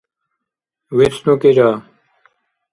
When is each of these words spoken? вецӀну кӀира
вецӀну 0.97 1.33
кӀира 1.41 1.69